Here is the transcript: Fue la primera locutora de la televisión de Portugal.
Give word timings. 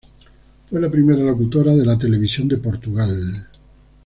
Fue 0.67 0.81
la 0.81 0.89
primera 0.89 1.21
locutora 1.21 1.75
de 1.75 1.85
la 1.85 1.95
televisión 1.95 2.47
de 2.47 2.57
Portugal. 2.57 3.45